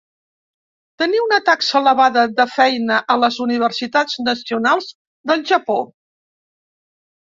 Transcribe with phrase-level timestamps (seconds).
[1.01, 4.89] Tenir una taxa elevada de feina a les universitats nacionals
[5.33, 5.77] del Japó.